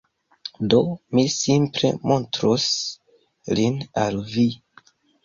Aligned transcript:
Do, 0.73 0.77
mi 1.17 1.25
simple 1.33 1.91
montros 2.11 2.65
lin 3.61 3.77
al 4.05 4.19
vi 4.33 4.47